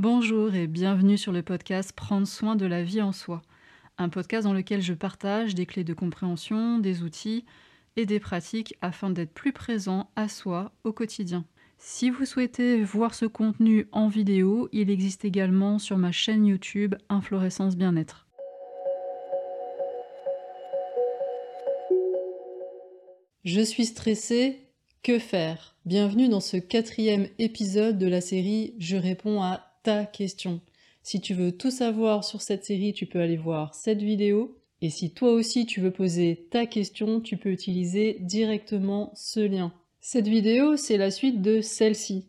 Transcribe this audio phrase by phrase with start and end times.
[0.00, 3.42] Bonjour et bienvenue sur le podcast Prendre soin de la vie en soi,
[3.98, 7.44] un podcast dans lequel je partage des clés de compréhension, des outils
[7.96, 11.44] et des pratiques afin d'être plus présent à soi au quotidien.
[11.76, 16.94] Si vous souhaitez voir ce contenu en vidéo, il existe également sur ma chaîne YouTube
[17.10, 18.26] Inflorescence Bien-être.
[23.44, 24.60] Je suis stressée,
[25.02, 25.76] que faire?
[25.84, 29.69] Bienvenue dans ce quatrième épisode de la série Je réponds à
[30.04, 30.60] question.
[31.02, 34.56] Si tu veux tout savoir sur cette série, tu peux aller voir cette vidéo.
[34.82, 39.72] Et si toi aussi tu veux poser ta question, tu peux utiliser directement ce lien.
[40.00, 42.26] Cette vidéo, c'est la suite de celle-ci.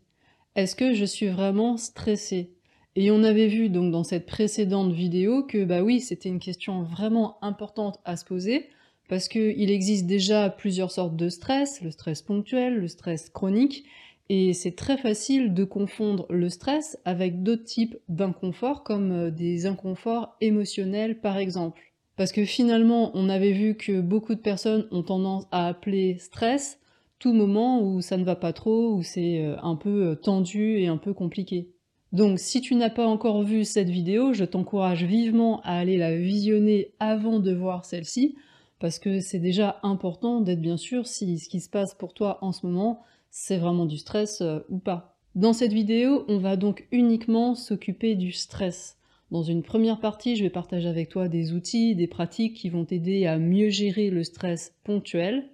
[0.56, 2.50] Est-ce que je suis vraiment stressée?
[2.94, 6.82] Et on avait vu donc dans cette précédente vidéo que bah oui, c'était une question
[6.82, 8.68] vraiment importante à se poser
[9.08, 13.84] parce qu'il existe déjà plusieurs sortes de stress, le stress ponctuel, le stress chronique,
[14.28, 19.66] et c'est très facile de confondre le stress avec d'autres types d'inconfort, comme euh, des
[19.66, 21.92] inconforts émotionnels par exemple.
[22.16, 26.78] Parce que finalement, on avait vu que beaucoup de personnes ont tendance à appeler stress
[27.18, 30.78] tout moment où ça ne va pas trop, où c'est euh, un peu euh, tendu
[30.78, 31.70] et un peu compliqué.
[32.12, 36.16] Donc si tu n'as pas encore vu cette vidéo, je t'encourage vivement à aller la
[36.16, 38.34] visionner avant de voir celle-ci,
[38.80, 42.38] parce que c'est déjà important d'être bien sûr si ce qui se passe pour toi
[42.42, 45.16] en ce moment, c'est vraiment du stress euh, ou pas.
[45.34, 48.98] Dans cette vidéo, on va donc uniquement s'occuper du stress.
[49.30, 52.84] Dans une première partie, je vais partager avec toi des outils, des pratiques qui vont
[52.84, 55.48] t'aider à mieux gérer le stress ponctuel.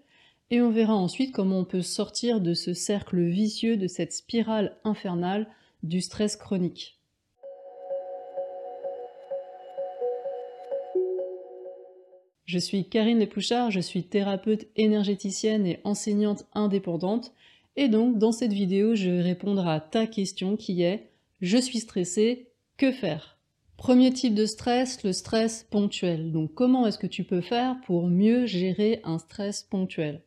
[0.50, 4.76] Et on verra ensuite comment on peut sortir de ce cercle vicieux, de cette spirale
[4.82, 5.46] infernale
[5.84, 6.98] du stress chronique.
[12.44, 17.32] Je suis Karine Lepouchard, je suis thérapeute énergéticienne et enseignante indépendante
[17.80, 21.78] et donc, dans cette vidéo, je vais répondre à ta question qui est Je suis
[21.78, 23.38] stressé, que faire?
[23.76, 26.32] Premier type de stress, le stress ponctuel.
[26.32, 30.25] Donc, comment est-ce que tu peux faire pour mieux gérer un stress ponctuel?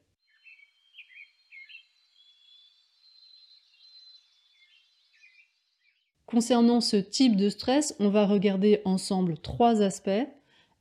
[6.25, 10.25] Concernant ce type de stress, on va regarder ensemble trois aspects.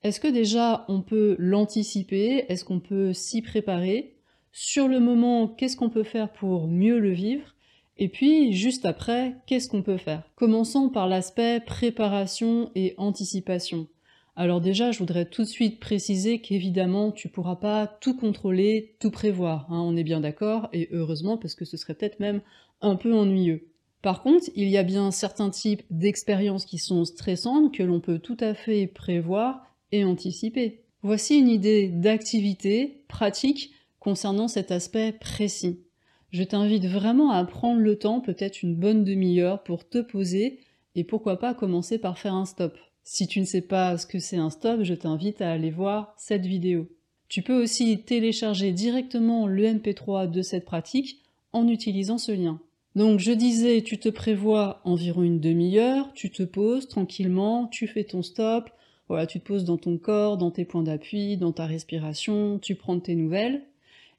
[0.05, 2.45] Est-ce que déjà on peut l'anticiper?
[2.49, 4.20] Est-ce qu'on peut s'y préparer?
[4.53, 7.55] Sur le moment, qu'est-ce qu'on peut faire pour mieux le vivre
[8.03, 13.89] et puis, juste après, qu'est-ce qu'on peut faire Commençons par l'aspect préparation et anticipation.
[14.37, 19.11] Alors déjà, je voudrais tout de suite préciser qu'évidemment, tu pourras pas tout contrôler, tout
[19.11, 22.41] prévoir, hein, on est bien d'accord, et heureusement, parce que ce serait peut-être même
[22.81, 23.69] un peu ennuyeux.
[24.01, 28.19] Par contre, il y a bien certains types d'expériences qui sont stressantes que l'on peut
[28.19, 30.85] tout à fait prévoir et anticiper.
[31.03, 35.85] Voici une idée d'activité pratique concernant cet aspect précis.
[36.31, 40.61] Je t'invite vraiment à prendre le temps, peut-être une bonne demi-heure, pour te poser
[40.95, 42.77] et pourquoi pas commencer par faire un stop.
[43.05, 46.15] Si tu ne sais pas ce que c'est un stop, je t'invite à aller voir
[46.17, 46.89] cette vidéo.
[47.29, 51.23] Tu peux aussi télécharger directement le MP3 de cette pratique
[51.53, 52.61] en utilisant ce lien.
[52.97, 58.05] Donc je disais, tu te prévois environ une demi-heure, tu te poses tranquillement, tu fais
[58.05, 58.71] ton stop,
[59.09, 62.75] voilà, tu te poses dans ton corps, dans tes points d'appui, dans ta respiration, tu
[62.75, 63.63] prends tes nouvelles,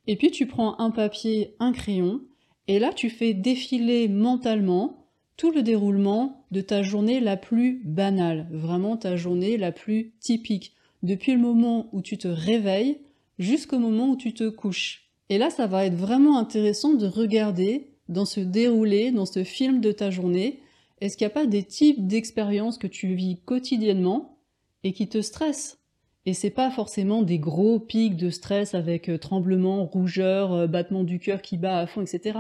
[0.07, 2.21] et puis tu prends un papier, un crayon,
[2.67, 5.07] et là tu fais défiler mentalement
[5.37, 10.73] tout le déroulement de ta journée la plus banale, vraiment ta journée la plus typique,
[11.03, 12.99] depuis le moment où tu te réveilles
[13.39, 15.09] jusqu'au moment où tu te couches.
[15.29, 19.81] Et là, ça va être vraiment intéressant de regarder dans ce déroulé, dans ce film
[19.81, 20.59] de ta journée,
[20.99, 24.37] est-ce qu'il n'y a pas des types d'expériences que tu vis quotidiennement
[24.83, 25.80] et qui te stressent?
[26.25, 31.03] Et c'est pas forcément des gros pics de stress avec euh, tremblement, rougeur, euh, battement
[31.03, 32.37] du cœur qui bat à fond, etc.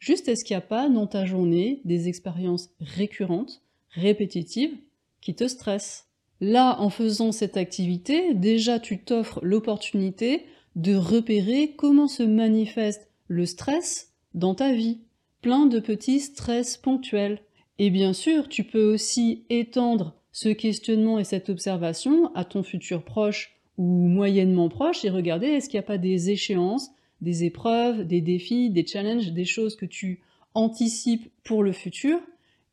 [0.00, 4.76] Juste est-ce qu'il n'y a pas dans ta journée des expériences récurrentes, répétitives,
[5.20, 6.06] qui te stressent?
[6.40, 13.44] Là, en faisant cette activité, déjà tu t'offres l'opportunité de repérer comment se manifeste le
[13.46, 15.00] stress dans ta vie.
[15.42, 17.40] Plein de petits stress ponctuels.
[17.78, 23.04] Et bien sûr, tu peux aussi étendre ce questionnement et cette observation à ton futur
[23.04, 26.90] proche ou moyennement proche et regarder est-ce qu'il n'y a pas des échéances,
[27.20, 30.20] des épreuves, des défis, des challenges, des choses que tu
[30.54, 32.18] anticipes pour le futur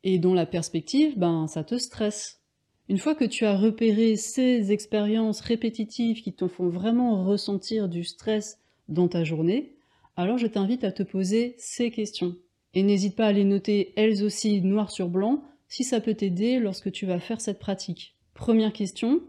[0.04, 2.40] et dont la perspective, ben, ça te stresse?
[2.88, 8.04] Une fois que tu as repéré ces expériences répétitives qui te font vraiment ressentir du
[8.04, 8.58] stress
[8.88, 9.74] dans ta journée,
[10.16, 12.34] alors je t'invite à te poser ces questions.
[12.74, 16.58] Et n'hésite pas à les noter elles aussi noir sur blanc si ça peut t'aider
[16.58, 18.16] lorsque tu vas faire cette pratique.
[18.34, 19.20] Première question,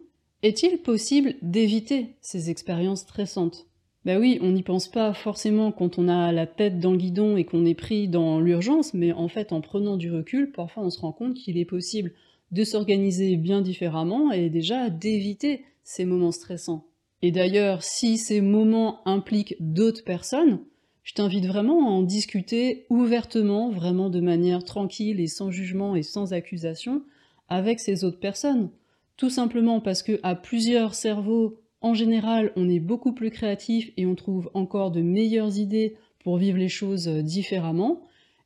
[0.42, 3.66] est-il possible d'éviter ces expériences stressantes?
[4.06, 7.36] Bah oui, on n'y pense pas forcément quand on a la tête dans le guidon
[7.36, 10.90] et qu'on est pris dans l'urgence, mais en fait, en prenant du recul, parfois on
[10.90, 12.14] se rend compte qu'il est possible
[12.52, 16.86] de s'organiser bien différemment et déjà d'éviter ces moments stressants.
[17.22, 20.60] Et d'ailleurs, si ces moments impliquent d'autres personnes,
[21.04, 26.04] je t'invite vraiment à en discuter ouvertement, vraiment de manière tranquille et sans jugement et
[26.04, 27.04] sans accusation,
[27.48, 28.70] avec ces autres personnes.
[29.18, 34.06] Tout simplement parce que à plusieurs cerveaux, en général, on est beaucoup plus créatif et
[34.06, 38.02] on trouve encore de meilleures idées pour vivre les choses différemment.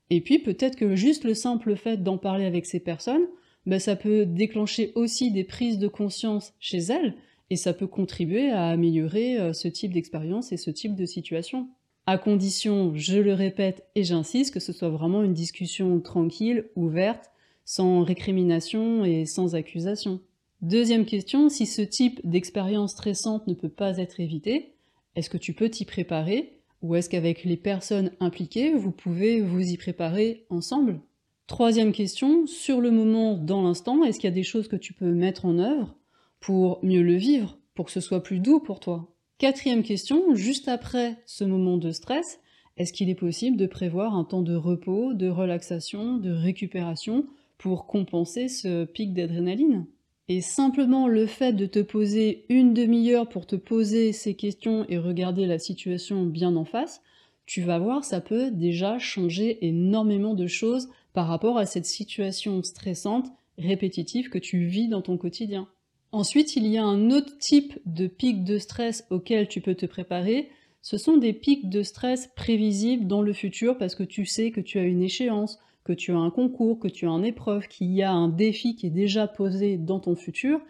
[0.10, 3.28] Et puis peut-être que juste le simple fait d'en parler avec ces personnes,
[3.66, 7.16] ben, ça peut déclencher aussi des prises de conscience chez elles,
[7.50, 11.70] et ça peut contribuer à améliorer euh, ce type d'expérience et ce type de situation.
[12.06, 17.32] À condition, je le répète et j'insiste, que ce soit vraiment une discussion tranquille, ouverte,
[17.64, 20.20] sans récrimination et sans accusation.
[20.62, 24.74] Deuxième question, si ce type d'expérience stressante ne peut pas être évité,
[25.16, 29.62] est-ce que tu peux t'y préparer ou est-ce qu'avec les personnes impliquées, vous pouvez vous
[29.62, 31.00] y préparer ensemble?
[31.48, 34.92] Troisième question, sur le moment, dans l'instant, est-ce qu'il y a des choses que tu
[34.92, 35.96] peux mettre en œuvre
[36.42, 39.13] pour mieux le vivre, pour que ce soit plus doux pour toi?
[39.44, 42.40] Quatrième question, juste après ce moment de stress,
[42.78, 47.26] est-ce qu'il est possible de prévoir un temps de repos, de relaxation, de récupération
[47.58, 49.86] pour compenser ce pic d'adrénaline?
[50.30, 54.98] Et simplement le fait de te poser une demi-heure pour te poser ces questions et
[54.98, 57.02] regarder la situation bien en face,
[57.46, 62.64] tu vas voir, ça peut déjà changer énormément de choses par rapport à cette situation
[62.64, 65.68] stressante, répétitive que tu vis dans ton quotidien.
[66.14, 69.88] Ensuite, il y a un autre type de pic de stress auquel tu peux te
[69.88, 70.52] préparer.
[70.84, 74.62] Ce sont des pics de stress prévisibles dans le futur parce que tu sais que
[74.62, 77.92] tu as une échéance, que tu as un concours, que tu as une épreuve, qu'il
[77.92, 80.62] y a un défi qui est déjà posé dans ton futur.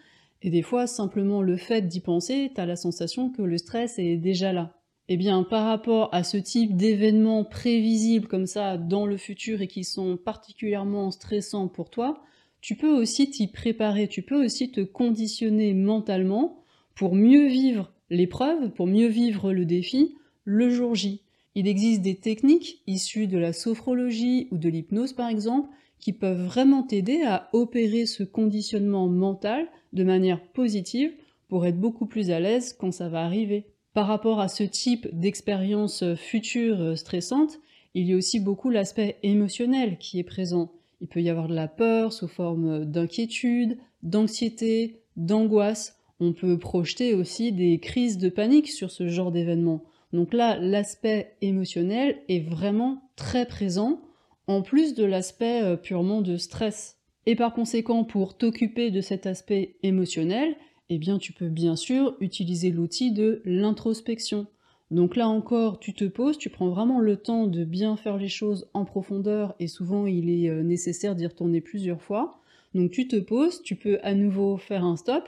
[0.43, 3.99] Et des fois, simplement le fait d'y penser, tu as la sensation que le stress
[3.99, 4.79] est déjà là.
[5.09, 9.67] Eh bien, par rapport à ce type d'événements prévisibles comme ça dans le futur et
[9.67, 12.23] qui sont particulièrement stressants pour toi,
[12.63, 16.63] tu peux aussi t'y préparer, tu peux aussi te conditionner mentalement
[16.95, 20.15] pour mieux vivre l'épreuve, pour mieux vivre le défi
[20.45, 21.23] le jour J.
[21.55, 25.67] Il existe des techniques issues de la sophrologie ou de l'hypnose par exemple
[25.99, 31.11] qui peuvent vraiment t'aider à opérer ce conditionnement mental de manière positive
[31.49, 33.65] pour être beaucoup plus à l'aise quand ça va arriver.
[33.93, 37.59] Par rapport à ce type d'expérience future stressante,
[37.93, 40.71] il y a aussi beaucoup l'aspect émotionnel qui est présent.
[41.03, 45.99] Il peut y avoir de la peur sous forme d'inquiétude, d'anxiété, d'angoisse.
[46.21, 49.83] On peut projeter aussi des crises de panique sur ce genre d'événement.
[50.13, 53.99] Donc là, l'aspect émotionnel est vraiment très présent,
[54.47, 56.95] en plus de l'aspect euh, purement de stress.
[57.25, 60.55] Et par conséquent, pour t'occuper de cet aspect émotionnel,
[60.87, 64.47] eh bien tu peux bien sûr utiliser l'outil de l'introspection.
[64.93, 68.29] Donc là encore, tu te poses, tu prends vraiment le temps de bien faire les
[68.29, 72.39] choses en profondeur et souvent il est euh, nécessaire d'y retourner plusieurs fois.
[72.75, 75.27] Donc tu te poses, tu peux à nouveau faire un stop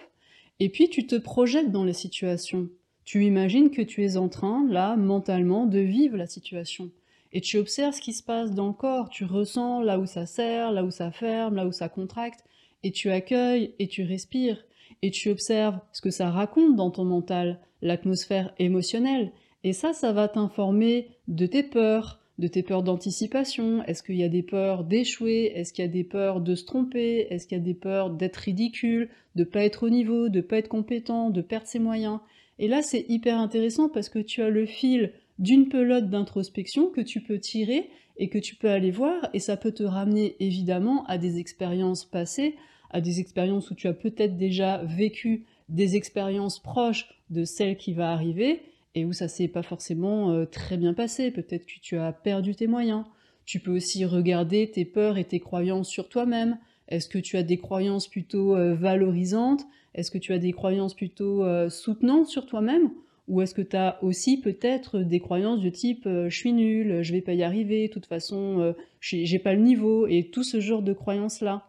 [0.60, 2.70] et puis tu te projettes dans la situation.
[3.06, 6.92] Tu imagines que tu es en train, là, mentalement, de vivre la situation.
[7.34, 10.28] Et tu observes ce qui se passe dans le corps, tu ressens là où ça
[10.28, 12.46] serre, là où ça ferme, là où ça contracte,
[12.84, 14.64] et tu accueilles et tu respires
[15.02, 19.32] et tu observes ce que ça raconte dans ton mental, l'atmosphère émotionnelle.
[19.66, 23.84] Et ça, ça va t'informer de tes peurs, de tes peurs d'anticipation.
[23.86, 25.52] Est-ce qu'il y a des peurs d'échouer?
[25.56, 27.26] Est-ce qu'il y a des peurs de se tromper?
[27.32, 30.60] Est-ce qu'il y a des peurs d'être ridicule, de pas être au niveau, de pas
[30.60, 32.20] être compétent, de perdre ses moyens?
[32.60, 37.02] Et là, c'est hyper intéressant parce que tu as le fil d'une pelote d'introspection que
[37.02, 39.30] tu peux tirer et que tu peux aller voir.
[39.34, 42.56] Et ça peut te ramener évidemment à des expériences passées
[42.92, 47.92] à des expériences où tu as peut-être déjà vécu des expériences proches de celles qui
[47.92, 48.62] va arriver
[48.96, 51.32] et où ça s'est pas forcément euh, très bien passé.
[51.32, 53.04] Peut-être que tu as perdu tes moyens.
[53.46, 56.58] Tu peux aussi regarder tes peurs et tes croyances sur toi-même.
[56.88, 59.66] Est-ce que tu as des croyances plutôt euh, valorisantes?
[59.94, 62.92] Est-ce que tu as des croyances plutôt euh, soutenantes sur toi-même?
[63.28, 67.12] Ou est-ce que tu as aussi peut-être des croyances de type je suis nul, je
[67.12, 70.84] vais pas y arriver, de toute façon j'ai pas le niveau et tout ce genre
[70.84, 71.66] de croyances-là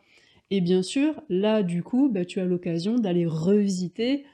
[0.51, 4.25] et bien sûr, là, du coup, bah, tu as l'occasion d'aller revisiter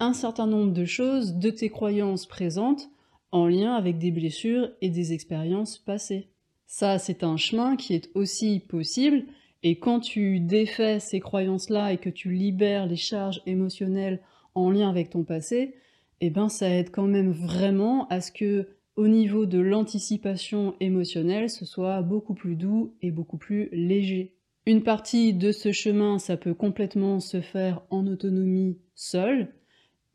[0.00, 2.88] un certain nombre de choses de tes croyances présentes
[3.32, 6.28] en lien avec des blessures et des expériences passées.
[6.66, 9.24] Ça, c'est un chemin qui est aussi possible,
[9.62, 14.20] et quand tu défais ces croyances-là et que tu libères les charges émotionnelles
[14.54, 15.74] en lien avec ton passé,
[16.20, 21.50] eh ben ça aide quand même vraiment à ce que au niveau de l'anticipation émotionnelle,
[21.50, 24.34] ce soit beaucoup plus doux et beaucoup plus léger.
[24.66, 29.54] Une partie de ce chemin, ça peut complètement se faire en autonomie seule,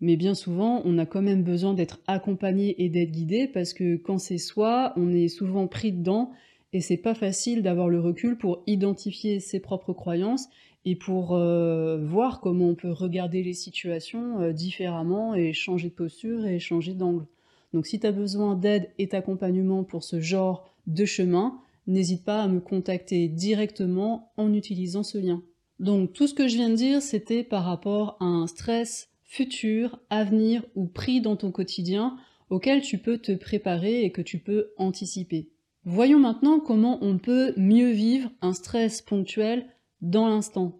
[0.02, 3.96] Mais bien souvent, on a quand même besoin d'être accompagné et d'être guidé parce que
[3.96, 6.32] quand c'est soi, on est souvent pris dedans
[6.74, 10.50] et c'est pas facile d'avoir le recul pour identifier ses propres croyances
[10.86, 15.94] et pour euh, voir comment on peut regarder les situations euh, différemment et changer de
[15.94, 17.26] posture et changer d'angle.
[17.74, 22.44] Donc si tu as besoin d'aide et d'accompagnement pour ce genre de chemin, n'hésite pas
[22.44, 25.42] à me contacter directement en utilisant ce lien.
[25.80, 30.00] Donc tout ce que je viens de dire, c'était par rapport à un stress futur,
[30.12, 32.18] à venir ou pris dans ton quotidien
[32.52, 35.50] auquel tu peux te préparer et que tu peux anticiper.
[35.86, 39.66] Voyons maintenant comment on peut mieux vivre un stress ponctuel
[40.02, 40.80] dans l'instant.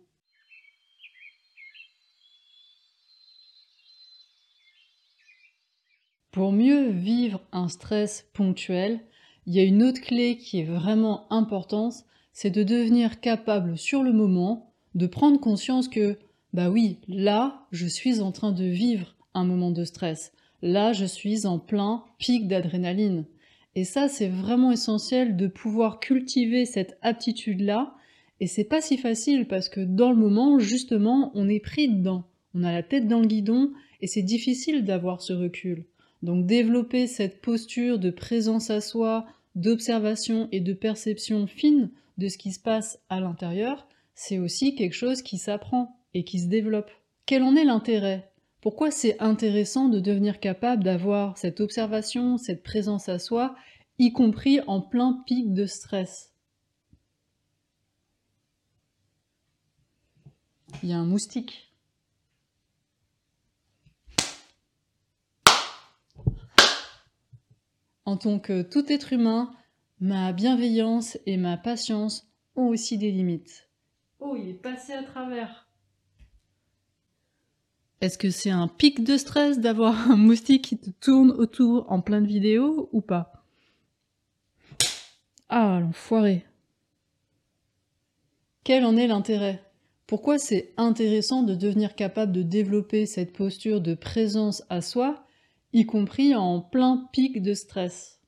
[6.30, 9.00] Pour mieux vivre un stress ponctuel,
[9.48, 11.96] il y a une autre clé qui est vraiment importante,
[12.34, 16.20] c'est de devenir capable sur le moment de prendre conscience que,
[16.54, 20.32] bah oui, là, je suis en train de vivre un moment de stress.
[20.62, 23.26] Là, je suis en plein pic d'adrénaline.
[23.76, 27.96] Et ça, c'est vraiment essentiel de pouvoir cultiver cette aptitude-là.
[28.40, 32.26] Et c'est pas si facile parce que dans le moment, justement, on est pris dedans.
[32.54, 35.86] On a la tête dans le guidon et c'est difficile d'avoir ce recul.
[36.22, 42.38] Donc développer cette posture de présence à soi, d'observation et de perception fine de ce
[42.38, 46.92] qui se passe à l'intérieur, c'est aussi quelque chose qui s'apprend et qui se développe.
[47.26, 48.32] Quel en est l'intérêt?
[48.62, 53.56] Pourquoi c'est intéressant de devenir capable d'avoir cette observation, cette présence à soi,
[54.00, 56.34] y compris en plein pic de stress?
[60.82, 61.74] Il y a un moustique.
[68.06, 69.54] En tant que tout être humain,
[70.00, 73.70] ma bienveillance et ma patience ont aussi des limites.
[74.20, 75.70] Oh, il est passé à travers.
[78.04, 82.02] Est-ce que c'est un pic de stress d'avoir un moustique qui te tourne autour en
[82.02, 83.46] pleine vidéo ou pas?
[85.48, 86.46] Ah, l'enfoiré.
[88.66, 89.64] Quel en est l'intérêt?
[90.06, 95.26] Pourquoi c'est intéressant de devenir capable de développer cette posture de présence à soi
[95.72, 98.20] y compris en plein pic de stress?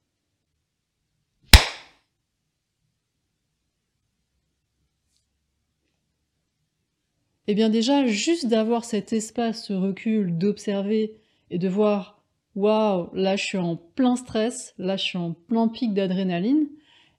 [7.47, 11.13] Eh bien déjà, juste d'avoir cet espace, ce recul, d'observer
[11.51, 12.23] et de voir
[12.55, 16.67] waouh, là je suis en plein stress, là je suis en plein pic d'adrénaline,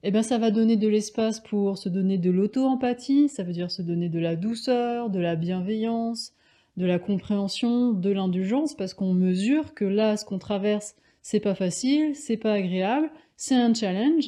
[0.03, 3.71] eh bien ça va donner de l'espace pour se donner de l'auto-empathie, ça veut dire
[3.71, 6.33] se donner de la douceur, de la bienveillance,
[6.77, 11.55] de la compréhension, de l'indulgence, parce qu'on mesure que là, ce qu'on traverse, c'est pas
[11.55, 14.27] facile, c'est pas agréable, c'est un challenge,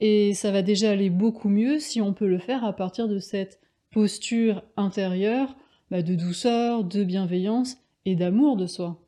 [0.00, 3.18] et ça va déjà aller beaucoup mieux si on peut le faire à partir de
[3.18, 3.60] cette
[3.98, 5.56] posture intérieure
[5.90, 9.02] bah, de douceur, de bienveillance et d'amour de soi.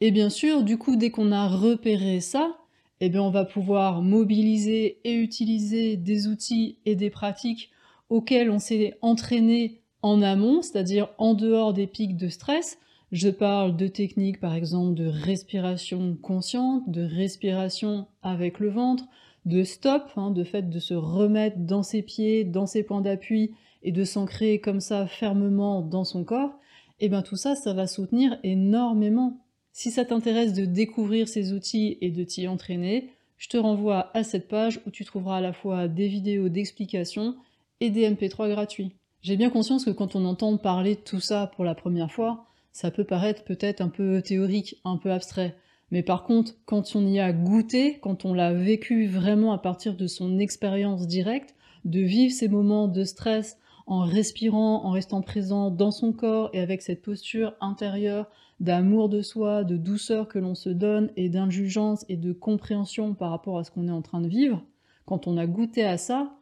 [0.00, 2.56] Et bien sûr, du coup, dès qu'on a repéré ça,
[3.00, 7.70] eh bien, on va pouvoir mobiliser et utiliser des outils et des pratiques
[8.08, 12.78] auxquels on s'est entraîné en amont, c'est-à-dire en dehors des pics de stress.
[13.12, 19.04] Je parle de techniques par exemple de respiration consciente, de respiration avec le ventre,
[19.44, 23.50] de stop, hein, de fait de se remettre dans ses pieds, dans ses points d'appui
[23.82, 26.58] et de s'ancrer comme ça fermement dans son corps.
[27.00, 29.38] Et eh bien tout ça, ça va soutenir énormément.
[29.72, 34.22] Si ça t'intéresse de découvrir ces outils et de t'y entraîner, je te renvoie à
[34.22, 37.36] cette page où tu trouveras à la fois des vidéos d'explication
[37.80, 38.92] et des MP3 gratuits.
[39.22, 42.46] J'ai bien conscience que quand on entend parler de tout ça pour la première fois,
[42.72, 45.56] ça peut paraître peut-être un peu théorique, un peu abstrait.
[45.90, 49.96] Mais par contre, quand on y a goûté, quand on l'a vécu vraiment à partir
[49.96, 55.70] de son expérience directe, de vivre ces moments de stress en respirant, en restant présent
[55.70, 58.26] dans son corps et avec cette posture intérieure
[58.60, 63.30] d'amour de soi, de douceur que l'on se donne et d'indulgence et de compréhension par
[63.30, 64.62] rapport à ce qu'on est en train de vivre,
[65.06, 66.36] quand on a goûté à ça,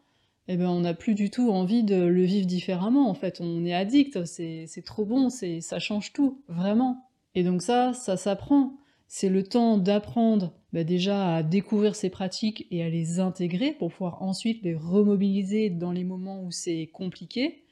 [0.49, 3.09] eh ben, on n'a plus du tout envie de le vivre différemment.
[3.09, 7.05] En fait, on est addict, c'est trop bon, ça change tout, vraiment.
[7.35, 8.75] Et donc ça, ça s'apprend.
[9.07, 13.91] C'est le temps d'apprendre bah, déjà à découvrir ces pratiques et à les intégrer pour
[13.91, 17.65] pouvoir ensuite les remobiliser dans les moments où c'est compliqué.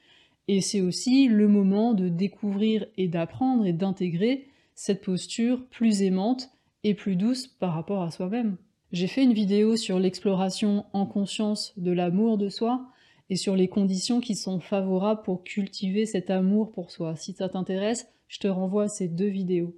[0.47, 6.49] Et c'est aussi le moment de découvrir et d'apprendre et d'intégrer cette posture plus aimante
[6.83, 8.57] et plus douce par rapport à soi-même.
[8.91, 12.87] J'ai fait une vidéo sur l'exploration en conscience de l'amour de soi
[13.29, 17.15] et sur les conditions qui sont favorables pour cultiver cet amour pour soi.
[17.17, 19.75] Si ça t'intéresse, je te renvoie à ces deux vidéos.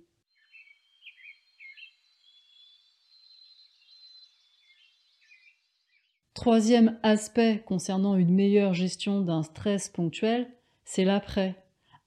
[6.40, 10.48] Troisième aspect concernant une meilleure gestion d'un stress ponctuel,
[10.86, 11.58] c'est l'après,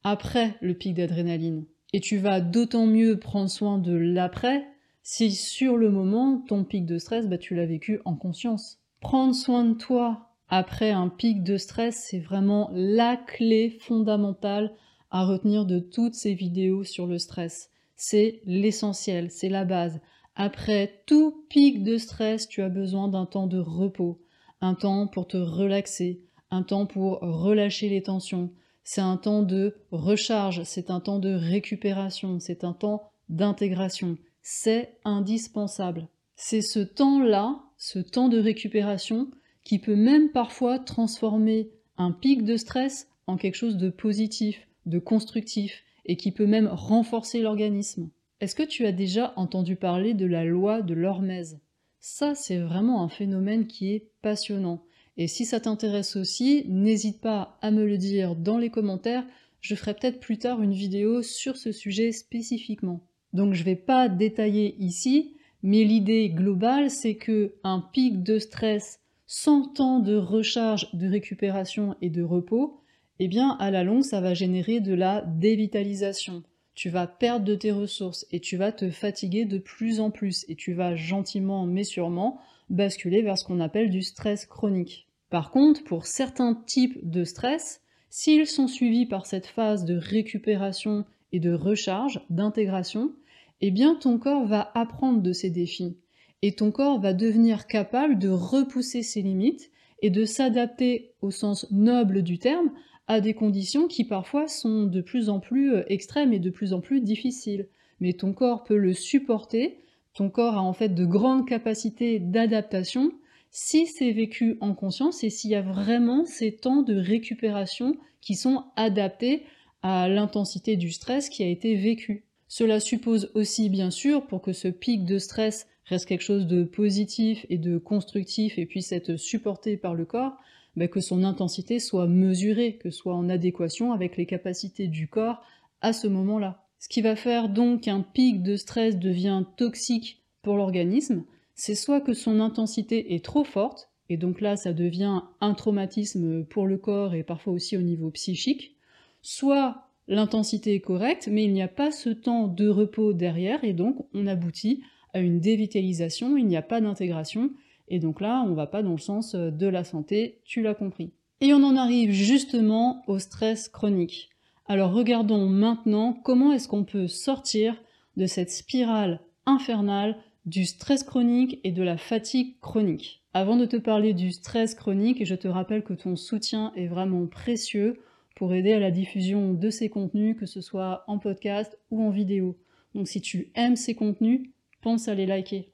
[0.04, 1.66] après le pic d'adrénaline.
[1.92, 4.64] Et tu vas d'autant mieux prendre soin de l'après
[5.02, 8.78] si sur le moment, ton pic de stress, bah, tu l'as vécu en conscience.
[9.02, 14.72] Prendre soin de toi après un pic de stress, c'est vraiment la clé fondamentale
[15.10, 17.68] à retenir de toutes ces vidéos sur le stress.
[17.96, 20.00] C'est l'essentiel, c'est la base.
[20.34, 24.21] Après tout pic de stress, tu as besoin d'un temps de repos,
[24.62, 28.50] un temps pour te relaxer, un temps pour relâcher les tensions.
[28.84, 34.16] C'est un temps de recharge, c'est un temps de récupération, c'est un temps d'intégration.
[34.40, 36.08] C'est indispensable.
[36.36, 39.30] C'est ce temps-là, ce temps de récupération,
[39.64, 44.98] qui peut même parfois transformer un pic de stress en quelque chose de positif, de
[44.98, 48.10] constructif, et qui peut même renforcer l'organisme.
[48.40, 51.60] Est-ce que tu as déjà entendu parler de la loi de l'hormèse?
[52.04, 54.82] Ça, c'est vraiment un phénomène qui est passionnant.
[55.16, 59.24] Et si ça t'intéresse aussi, n'hésite pas à me le dire dans les commentaires,
[59.60, 63.06] je ferai peut-être plus tard une vidéo sur ce sujet spécifiquement.
[63.32, 68.40] Donc je ne vais pas détailler ici, mais l'idée globale, c'est que un pic de
[68.40, 72.80] stress sans temps de recharge, de récupération et de repos,
[73.20, 76.42] eh bien à la longue, ça va générer de la dévitalisation.
[76.74, 80.44] Tu vas perdre de tes ressources et tu vas te fatiguer de plus en plus
[80.48, 85.06] et tu vas gentiment mais sûrement basculer vers ce qu'on appelle du stress chronique.
[85.28, 91.04] Par contre, pour certains types de stress, s'ils sont suivis par cette phase de récupération
[91.32, 93.12] et de recharge, d'intégration,
[93.60, 95.96] eh bien ton corps va apprendre de ces défis
[96.42, 99.70] et ton corps va devenir capable de repousser ses limites
[100.02, 102.72] et de s'adapter au sens noble du terme
[103.08, 106.72] à des conditions qui parfois sont de plus en plus euh, extrêmes et de plus
[106.72, 107.68] en plus difficiles.
[108.00, 109.78] Mais ton corps peut le supporter,
[110.14, 113.12] ton corps a en fait de grandes capacités d'adaptation
[113.50, 118.34] si c'est vécu en conscience et s'il y a vraiment ces temps de récupération qui
[118.34, 119.44] sont adaptés
[119.82, 122.24] à l'intensité du stress qui a été vécu.
[122.48, 126.64] Cela suppose aussi bien sûr, pour que ce pic de stress reste quelque chose de
[126.64, 130.36] positif et de constructif et puisse être supporté par le corps,
[130.76, 135.42] bah, que son intensité soit mesurée, que soit en adéquation avec les capacités du corps
[135.80, 136.66] à ce moment-là.
[136.78, 142.00] Ce qui va faire donc qu'un pic de stress devient toxique pour l'organisme, c'est soit
[142.00, 146.78] que son intensité est trop forte, et donc là ça devient un traumatisme pour le
[146.78, 148.76] corps et parfois aussi au niveau psychique,
[149.20, 153.72] soit l'intensité est correcte, mais il n'y a pas ce temps de repos derrière, et
[153.72, 157.50] donc on aboutit à une dévitalisation, il n'y a pas d'intégration,
[157.88, 160.74] et donc là, on va pas dans le sens euh, de la santé, tu l'as
[160.74, 161.12] compris.
[161.40, 164.30] Et on en arrive justement au stress chronique.
[164.66, 167.74] Alors regardons maintenant comment est-ce qu'on peut sortir
[168.16, 170.16] de cette spirale infernale
[170.46, 173.22] du stress chronique et de la fatigue chronique.
[173.34, 177.26] Avant de te parler du stress chronique, je te rappelle que ton soutien est vraiment
[177.26, 178.00] précieux
[178.36, 182.10] pour aider à la diffusion de ces contenus, que ce soit en podcast ou en
[182.10, 182.58] vidéo.
[182.94, 185.71] Donc si tu aimes ces contenus, pense à les liker.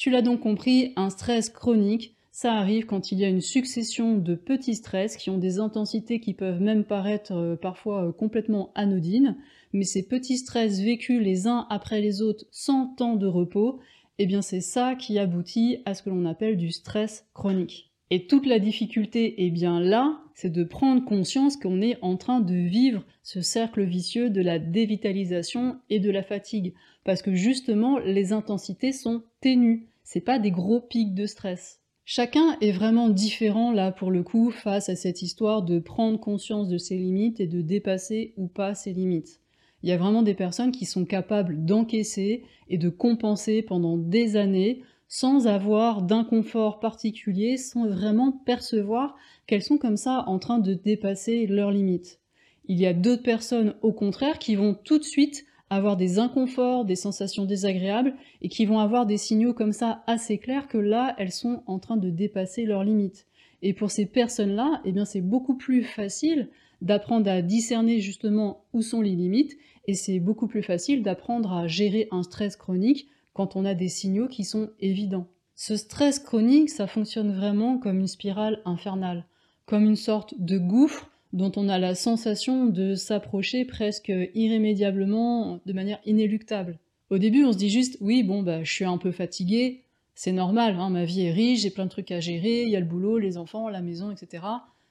[0.00, 4.16] Tu l'as donc compris, un stress chronique, ça arrive quand il y a une succession
[4.16, 8.72] de petits stress qui ont des intensités qui peuvent même paraître euh, parfois euh, complètement
[8.74, 9.36] anodines,
[9.74, 13.78] mais ces petits stress vécus les uns après les autres sans temps de repos,
[14.18, 17.92] eh bien c'est ça qui aboutit à ce que l'on appelle du stress chronique.
[18.08, 22.40] Et toute la difficulté est bien là, c'est de prendre conscience qu'on est en train
[22.40, 26.72] de vivre ce cercle vicieux de la dévitalisation et de la fatigue,
[27.04, 31.80] parce que justement les intensités sont ténues c'est pas des gros pics de stress.
[32.04, 36.68] Chacun est vraiment différent là pour le coup face à cette histoire de prendre conscience
[36.68, 39.40] de ses limites et de dépasser ou pas ses limites.
[39.82, 44.36] Il y a vraiment des personnes qui sont capables d'encaisser et de compenser pendant des
[44.36, 50.74] années sans avoir d'inconfort particulier, sans vraiment percevoir qu'elles sont comme ça en train de
[50.74, 52.20] dépasser leurs limites.
[52.66, 56.84] Il y a d'autres personnes au contraire qui vont tout de suite avoir des inconforts,
[56.84, 61.14] des sensations désagréables, et qui vont avoir des signaux comme ça assez clairs que là,
[61.16, 63.26] elles sont en train de dépasser leurs limites.
[63.62, 66.48] Et pour ces personnes-là, eh bien c'est beaucoup plus facile
[66.82, 69.56] d'apprendre à discerner justement où sont les limites,
[69.86, 73.88] et c'est beaucoup plus facile d'apprendre à gérer un stress chronique quand on a des
[73.88, 75.26] signaux qui sont évidents.
[75.54, 79.26] Ce stress chronique, ça fonctionne vraiment comme une spirale infernale,
[79.66, 85.72] comme une sorte de gouffre dont on a la sensation de s'approcher presque irrémédiablement, de
[85.72, 86.78] manière inéluctable.
[87.10, 89.82] Au début, on se dit juste, oui, bon, bah, je suis un peu fatigué,
[90.14, 92.76] c'est normal, hein, ma vie est riche, j'ai plein de trucs à gérer, il y
[92.76, 94.44] a le boulot, les enfants, la maison, etc.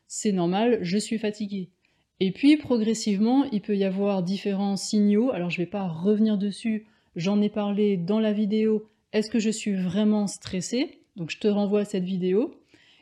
[0.07, 1.69] C'est normal, je suis fatigué.
[2.19, 6.87] Et puis, progressivement, il peut y avoir différents signaux, alors je vais pas revenir dessus,
[7.15, 11.47] j'en ai parlé dans la vidéo, est-ce que je suis vraiment stressé Donc je te
[11.47, 12.58] renvoie à cette vidéo.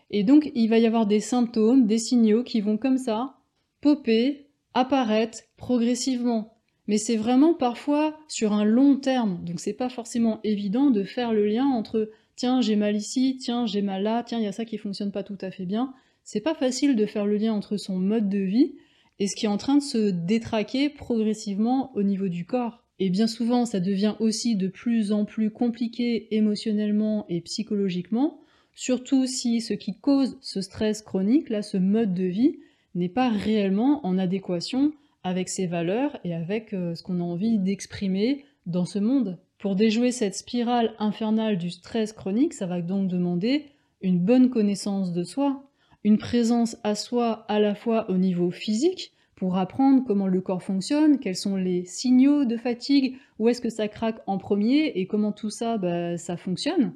[0.10, 3.38] Et donc, il va y avoir des symptômes, des signaux qui vont comme ça
[3.82, 6.58] popper, apparaître progressivement.
[6.88, 11.34] Mais c'est vraiment parfois sur un long terme, donc c'est pas forcément évident de faire
[11.34, 14.54] le lien entre tiens, j'ai mal ici, tiens, j'ai mal là, tiens, il y a
[14.54, 15.93] ça qui fonctionne pas tout à fait bien.
[16.24, 18.76] C'est pas facile de faire le lien entre son mode de vie
[19.20, 22.84] et ce qui est en train de se détraquer progressivement au niveau du corps.
[23.00, 28.41] Et bien souvent, ça devient aussi de plus en plus compliqué émotionnellement et psychologiquement,
[28.77, 32.59] surtout si ce qui cause ce stress chronique, là, ce mode de vie,
[32.93, 37.57] n'est pas réellement en adéquation avec ses valeurs et avec euh, ce qu'on a envie
[37.57, 39.39] d'exprimer dans ce monde.
[39.57, 43.65] Pour déjouer cette spirale infernale du stress chronique, ça va donc demander
[44.01, 45.63] une bonne connaissance de soi,
[46.03, 50.61] une présence à soi à la fois au niveau physique, pour apprendre comment le corps
[50.61, 55.07] fonctionne, quels sont les signaux de fatigue, où est-ce que ça craque en premier et
[55.07, 56.93] comment tout ça, bah, ça fonctionne.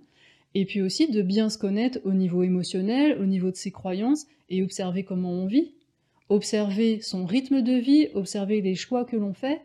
[0.54, 4.26] Et puis aussi de bien se connaître au niveau émotionnel, au niveau de ses croyances
[4.50, 5.74] et observer comment on vit.
[6.30, 9.62] Observer son rythme de vie, observer les choix que l'on fait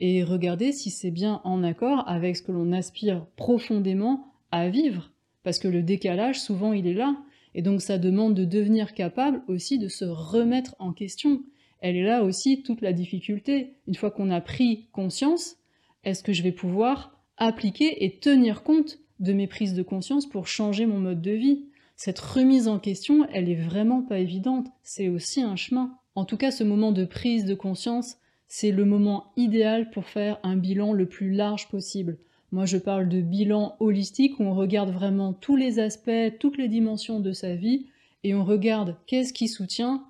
[0.00, 5.12] et regarder si c'est bien en accord avec ce que l'on aspire profondément à vivre.
[5.42, 7.16] Parce que le décalage, souvent, il est là.
[7.54, 11.42] Et donc ça demande de devenir capable aussi de se remettre en question.
[11.80, 13.74] Elle est là aussi toute la difficulté.
[13.86, 15.56] Une fois qu'on a pris conscience,
[16.04, 20.46] est-ce que je vais pouvoir appliquer et tenir compte de mes prises de conscience pour
[20.46, 21.64] changer mon mode de vie
[21.96, 24.66] Cette remise en question, elle est vraiment pas évidente.
[24.82, 25.94] C'est aussi un chemin.
[26.14, 28.16] En tout cas, ce moment de prise de conscience,
[28.48, 32.18] c'est le moment idéal pour faire un bilan le plus large possible.
[32.52, 36.68] Moi, je parle de bilan holistique où on regarde vraiment tous les aspects, toutes les
[36.68, 37.86] dimensions de sa vie
[38.24, 40.04] et on regarde qu'est-ce qui soutient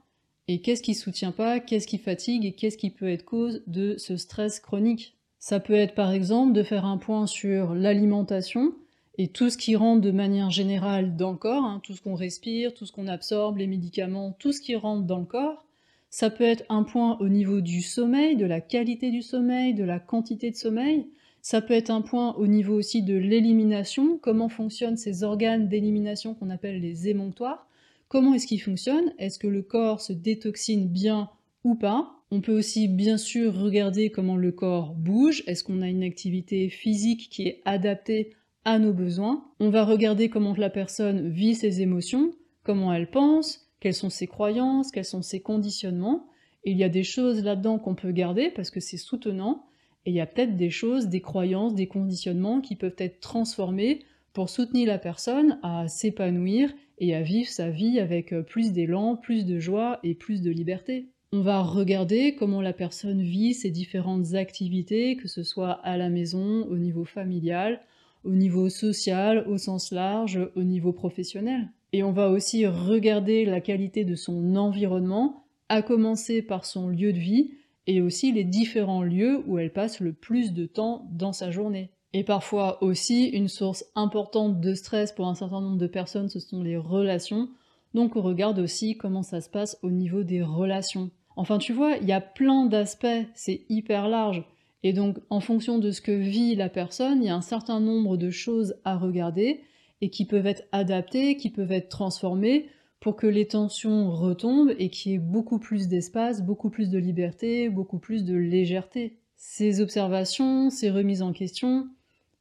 [0.48, 3.96] et qu'est-ce qui soutient pas, qu'est-ce qui fatigue et qu'est-ce qui peut être cause de
[3.98, 5.16] ce stress chronique.
[5.38, 8.72] Ça peut être par exemple de faire un point sur l'alimentation
[9.18, 12.14] et tout ce qui rentre de manière générale dans le corps, hein, tout ce qu'on
[12.14, 15.66] respire, tout ce qu'on absorbe, les médicaments, tout ce qui rentre dans le corps,
[16.10, 19.84] ça peut être un point au niveau du sommeil, de la qualité du sommeil, de
[19.84, 21.06] la quantité de sommeil.
[21.40, 26.34] Ça peut être un point au niveau aussi de l'élimination, comment fonctionnent ces organes d'élimination
[26.34, 27.66] qu'on appelle les émonctoires?
[28.08, 29.14] Comment est-ce qu'ils fonctionnent?
[29.18, 31.30] Est-ce que le corps se détoxine bien
[31.62, 32.12] ou pas?
[32.32, 35.44] On peut aussi bien sûr regarder comment le corps bouge.
[35.46, 38.34] Est-ce qu'on a une activité physique qui est adaptée
[38.70, 43.68] à nos besoins On va regarder comment la personne vit ses émotions, comment elle pense,
[43.80, 46.26] quelles sont ses croyances, quels sont ses conditionnements.
[46.64, 49.66] il y a des choses là-dedans qu'on peut garder parce que c'est soutenant,
[50.06, 54.04] et il y a peut-être des choses, des croyances, des conditionnements qui peuvent être transformés
[54.32, 59.44] pour soutenir la personne à s'épanouir et à vivre sa vie avec plus d'élan, plus
[59.44, 61.08] de joie et plus de liberté.
[61.32, 66.08] On va regarder comment la personne vit ses différentes activités, que ce soit à la
[66.08, 67.80] maison, au niveau familial,
[68.24, 71.68] au niveau social, au sens large, au niveau professionnel.
[71.92, 77.12] Et on va aussi regarder la qualité de son environnement, à commencer par son lieu
[77.12, 77.50] de vie,
[77.86, 81.90] et aussi les différents lieux où elle passe le plus de temps dans sa journée.
[82.12, 86.40] Et parfois aussi, une source importante de stress pour un certain nombre de personnes, ce
[86.40, 87.48] sont les relations.
[87.94, 91.10] Donc on regarde aussi comment ça se passe au niveau des relations.
[91.36, 94.44] Enfin tu vois, il y a plein d'aspects, c'est hyper large.
[94.82, 97.80] Et donc en fonction de ce que vit la personne, il y a un certain
[97.80, 99.62] nombre de choses à regarder
[100.00, 102.68] et qui peuvent être adaptées, qui peuvent être transformées
[103.00, 106.98] pour que les tensions retombent et qu'il y ait beaucoup plus d'espace, beaucoup plus de
[106.98, 109.18] liberté, beaucoup plus de légèreté.
[109.36, 111.88] Ces observations, ces remises en question,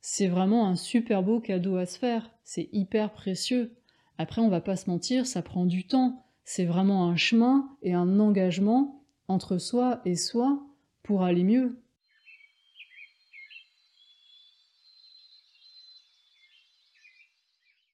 [0.02, 3.72] c'est vraiment un super beau cadeau à se faire, c'est hyper précieux.
[4.18, 7.94] Après, on va pas se mentir, ça prend du temps, c'est vraiment un chemin et
[7.94, 10.62] un engagement entre soi et soi
[11.04, 11.82] pour aller mieux.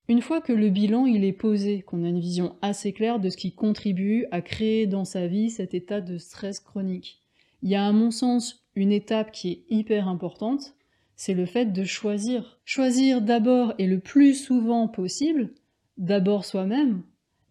[0.08, 3.30] Une fois que le bilan il est posé, qu'on a une vision assez claire de
[3.30, 7.24] ce qui contribue à créer dans sa vie cet état de stress chronique,
[7.64, 10.76] il y a à mon sens une étape qui est hyper importante,
[11.16, 12.60] c'est le fait de choisir.
[12.66, 15.50] Choisir d'abord et le plus souvent possible,
[15.98, 17.02] d'abord soi-même,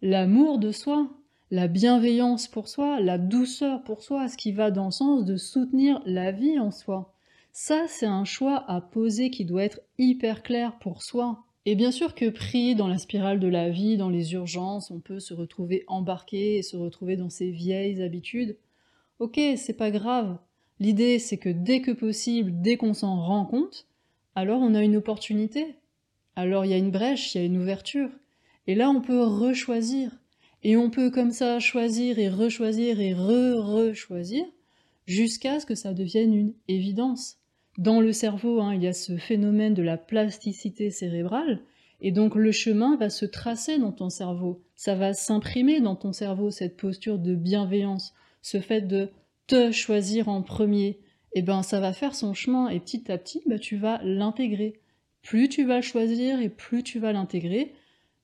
[0.01, 1.09] l'amour de soi,
[1.51, 5.35] la bienveillance pour soi, la douceur pour soi, ce qui va dans le sens de
[5.35, 7.13] soutenir la vie en soi.
[7.51, 11.44] Ça, c'est un choix à poser qui doit être hyper clair pour soi.
[11.67, 14.99] Et bien sûr que pris dans la spirale de la vie, dans les urgences, on
[14.99, 18.57] peut se retrouver embarqué et se retrouver dans ses vieilles habitudes.
[19.17, 20.37] Ok, c'est pas grave.
[20.79, 23.87] L'idée, c'est que dès que possible, dès qu'on s'en rend compte,
[24.35, 25.75] alors on a une opportunité.
[26.35, 28.09] Alors il y a une brèche, il y a une ouverture.
[28.67, 30.11] Et là, on peut rechoisir.
[30.63, 34.45] Et on peut comme ça choisir et rechoisir et re-rechoisir
[35.07, 37.37] jusqu'à ce que ça devienne une évidence
[37.77, 41.61] dans le cerveau, hein, il y a ce phénomène de la plasticité cérébrale,
[42.01, 46.11] Et donc le chemin va se tracer dans ton cerveau, ça va s'imprimer dans ton
[46.11, 49.09] cerveau, cette posture de bienveillance, ce fait de
[49.47, 53.17] te choisir en premier, et eh ben ça va faire son chemin et petit à
[53.17, 54.79] petit, bah, tu vas l'intégrer.
[55.21, 57.73] Plus tu vas le choisir et plus tu vas l'intégrer,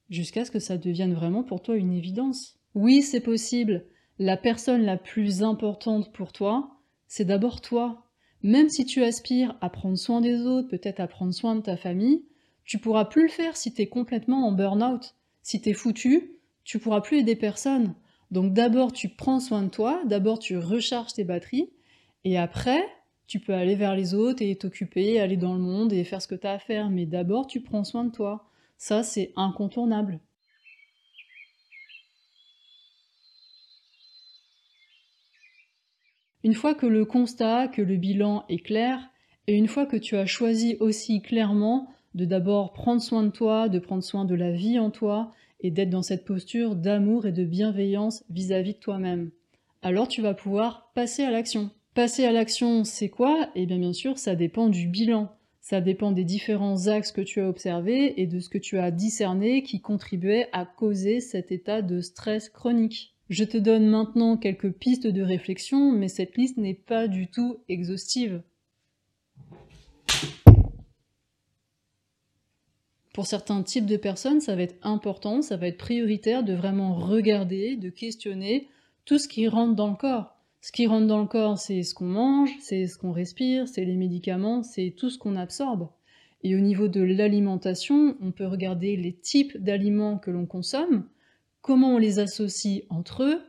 [0.09, 2.59] jusqu'à ce que ça devienne vraiment pour toi une évidence.
[2.75, 3.85] Oui, c'est possible.
[4.19, 8.10] La personne la plus importante pour toi, c'est d'abord toi.
[8.43, 11.77] Même si tu aspires à prendre soin des autres, peut-être à prendre soin de ta
[11.77, 12.23] famille,
[12.65, 15.15] tu pourras plus le faire si tu es complètement en burn-out.
[15.43, 17.93] Si tu es foutu, tu pourras plus aider personne.
[18.31, 21.69] Donc d'abord tu prends soin de toi, d'abord tu recharges tes batteries,
[22.23, 22.83] et après
[23.27, 26.27] tu peux aller vers les autres et t'occuper, aller dans le monde et faire ce
[26.27, 28.49] que tu as à faire, mais d'abord tu prends soin de toi.
[28.77, 30.19] Ça c'est incontournable.
[36.43, 38.99] Une fois que le constat, que le bilan est clair,
[39.47, 43.69] et une fois que tu as choisi aussi clairement de d'abord prendre soin de toi,
[43.69, 47.31] de prendre soin de la vie en toi, et d'être dans cette posture d'amour et
[47.31, 49.31] de bienveillance vis-à-vis de toi-même,
[49.83, 51.69] alors tu vas pouvoir passer à l'action.
[51.93, 53.49] Passer à l'action, c'est quoi?
[53.55, 55.35] Eh bien bien sûr, ça dépend du bilan.
[55.59, 58.91] Ça dépend des différents axes que tu as observés et de ce que tu as
[58.91, 63.10] discerné qui contribuait à causer cet état de stress chronique.
[63.31, 67.59] Je te donne maintenant quelques pistes de réflexion, mais cette liste n'est pas du tout
[67.69, 68.41] exhaustive.
[73.13, 76.93] Pour certains types de personnes, ça va être important, ça va être prioritaire de vraiment
[76.93, 78.67] regarder, de questionner
[79.05, 80.35] tout ce qui rentre dans le corps.
[80.59, 83.85] Ce qui rentre dans le corps, c'est ce qu'on mange, c'est ce qu'on respire, c'est
[83.85, 85.87] les médicaments, c'est tout ce qu'on absorbe.
[86.43, 91.05] Et au niveau de l'alimentation, on peut regarder les types d'aliments que l'on consomme,
[91.61, 93.41] comment on les associe entre eux,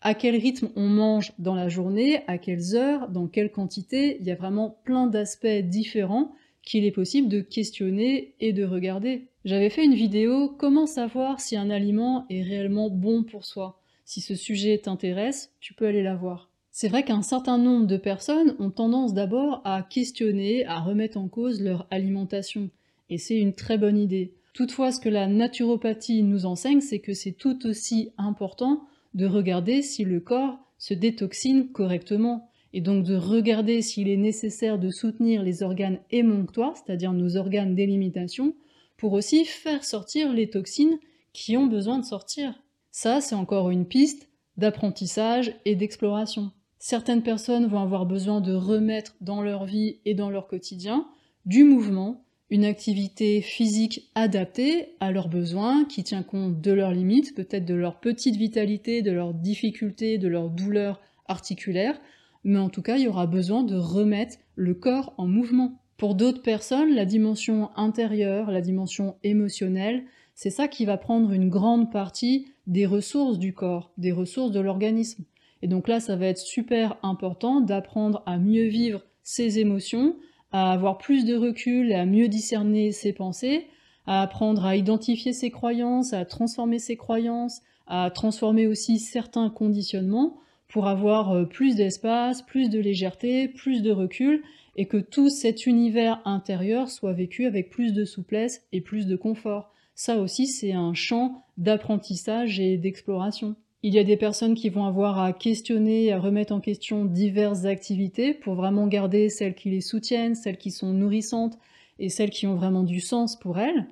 [0.00, 4.18] à quel rythme on mange dans la journée, à quelles heures, dans quelle quantité.
[4.20, 9.28] Il y a vraiment plein d'aspects différents qu'il est possible de questionner et de regarder.
[9.44, 13.80] J'avais fait une vidéo comment savoir si un aliment est réellement bon pour soi.
[14.04, 16.50] Si ce sujet t'intéresse, tu peux aller la voir.
[16.70, 21.28] C'est vrai qu'un certain nombre de personnes ont tendance d'abord à questionner, à remettre en
[21.28, 22.68] cause leur alimentation.
[23.10, 24.34] Et c'est une très bonne idée.
[24.54, 29.82] Toutefois, ce que la naturopathie nous enseigne, c'est que c'est tout aussi important de regarder
[29.82, 35.42] si le corps se détoxine correctement, et donc de regarder s'il est nécessaire de soutenir
[35.42, 38.54] les organes émonctoires, c'est-à-dire nos organes d'élimitation,
[38.96, 40.98] pour aussi faire sortir les toxines
[41.32, 42.60] qui ont besoin de sortir.
[42.90, 46.52] Ça, c'est encore une piste d'apprentissage et d'exploration.
[46.78, 51.06] Certaines personnes vont avoir besoin de remettre dans leur vie et dans leur quotidien
[51.46, 57.34] du mouvement, une activité physique adaptée à leurs besoins, qui tient compte de leurs limites,
[57.34, 61.98] peut-être de leur petite vitalité, de leurs difficultés, de leurs douleurs articulaires,
[62.44, 65.80] mais en tout cas, il y aura besoin de remettre le corps en mouvement.
[65.96, 70.04] Pour d'autres personnes, la dimension intérieure, la dimension émotionnelle,
[70.34, 74.60] c'est ça qui va prendre une grande partie des ressources du corps, des ressources de
[74.60, 75.24] l'organisme.
[75.62, 80.16] Et donc là, ça va être super important d'apprendre à mieux vivre ses émotions,
[80.54, 83.66] à avoir plus de recul, à mieux discerner ses pensées,
[84.06, 90.38] à apprendre à identifier ses croyances, à transformer ses croyances, à transformer aussi certains conditionnements
[90.68, 94.44] pour avoir euh, plus d'espace, plus de légèreté, plus de recul,
[94.76, 99.16] et que tout cet univers intérieur soit vécu avec plus de souplesse et plus de
[99.16, 99.72] confort.
[99.96, 103.56] Ça aussi, c'est un champ d'apprentissage et d'exploration.
[103.86, 107.66] Il y a des personnes qui vont avoir à questionner, à remettre en question diverses
[107.66, 111.58] activités pour vraiment garder celles qui les soutiennent, celles qui sont nourrissantes
[111.98, 113.86] et celles qui ont vraiment du sens pour elles.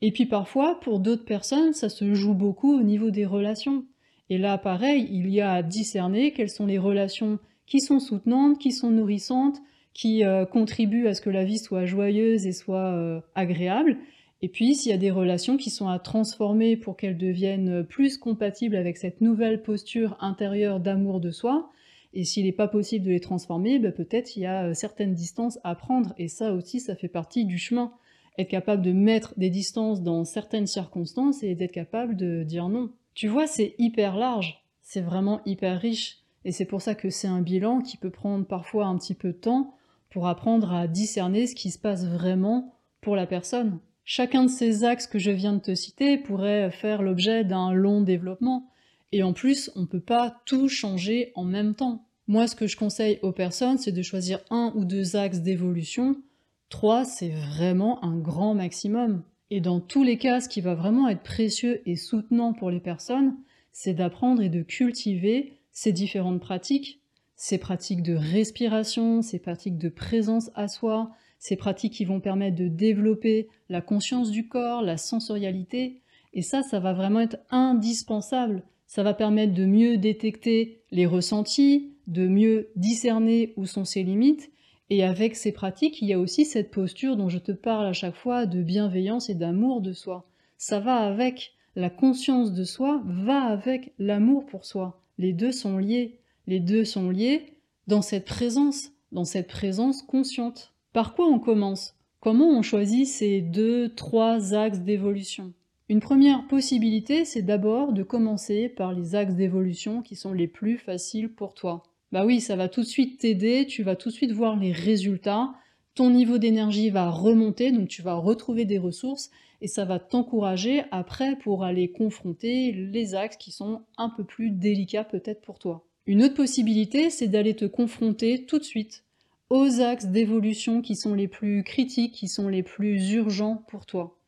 [0.00, 3.84] Et puis parfois, pour d'autres personnes, ça se joue beaucoup au niveau des relations.
[4.30, 8.58] Et là, pareil, il y a à discerner quelles sont les relations qui sont soutenantes,
[8.58, 9.58] qui sont nourrissantes,
[9.92, 13.98] qui euh, contribuent à ce que la vie soit joyeuse et soit euh, agréable,
[14.46, 18.16] et puis, s'il y a des relations qui sont à transformer pour qu'elles deviennent plus
[18.16, 21.72] compatibles avec cette nouvelle posture intérieure d'amour de soi,
[22.14, 25.14] et s'il n'est pas possible de les transformer, ben peut-être il y a euh, certaines
[25.14, 27.90] distances à prendre, et ça aussi, ça fait partie du chemin.
[28.38, 32.92] Être capable de mettre des distances dans certaines circonstances et d'être capable de dire non.
[33.14, 37.26] Tu vois, c'est hyper large, c'est vraiment hyper riche, et c'est pour ça que c'est
[37.26, 39.74] un bilan qui peut prendre parfois un petit peu de temps
[40.08, 43.80] pour apprendre à discerner ce qui se passe vraiment pour la personne.
[44.08, 48.02] Chacun de ces axes que je viens de te citer pourrait faire l'objet d'un long
[48.02, 48.70] développement,
[49.10, 52.06] et en plus, on ne peut pas tout changer en même temps.
[52.28, 56.22] Moi, ce que je conseille aux personnes, c'est de choisir un ou deux axes d'évolution.
[56.68, 59.24] Trois, c'est vraiment un grand maximum.
[59.50, 62.80] Et dans tous les cas, ce qui va vraiment être précieux et soutenant pour les
[62.80, 63.34] personnes,
[63.72, 67.00] c'est d'apprendre et de cultiver ces différentes pratiques,
[67.34, 72.56] ces pratiques de respiration, ces pratiques de présence à soi, ces pratiques qui vont permettre
[72.56, 76.00] de développer la conscience du corps, la sensorialité,
[76.34, 78.62] et ça, ça va vraiment être indispensable.
[78.86, 84.50] Ça va permettre de mieux détecter les ressentis, de mieux discerner où sont ses limites,
[84.90, 87.92] et avec ces pratiques, il y a aussi cette posture dont je te parle à
[87.92, 90.28] chaque fois de bienveillance et d'amour de soi.
[90.58, 91.52] Ça va avec.
[91.74, 95.02] La conscience de soi va avec l'amour pour soi.
[95.18, 96.20] Les deux sont liés.
[96.46, 97.54] Les deux sont liés
[97.86, 100.72] dans cette présence, dans cette présence consciente.
[100.96, 101.94] Par quoi on commence?
[102.20, 105.52] Comment on choisit ces deux, trois axes d'évolution?
[105.90, 110.78] Une première possibilité, c'est d'abord de commencer par les axes d'évolution qui sont les plus
[110.78, 111.82] faciles pour toi.
[112.12, 114.72] Bah oui, ça va tout de suite t'aider, tu vas tout de suite voir les
[114.72, 115.52] résultats,
[115.94, 119.30] ton niveau d'énergie va remonter, donc tu vas retrouver des ressources
[119.60, 124.50] et ça va t'encourager après pour aller confronter les axes qui sont un peu plus
[124.50, 125.84] délicats peut-être pour toi.
[126.06, 129.02] Une autre possibilité, c'est d'aller te confronter tout de suite
[129.50, 134.18] aux axes d'évolution qui sont les plus critiques, qui sont les plus urgents pour toi.